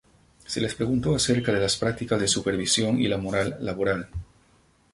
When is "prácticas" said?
1.77-2.19